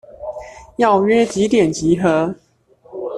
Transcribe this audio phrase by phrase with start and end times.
[0.77, 2.35] 要約幾點集合？